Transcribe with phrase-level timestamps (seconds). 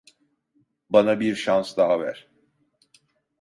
[0.89, 2.27] Bana bir şans daha ver.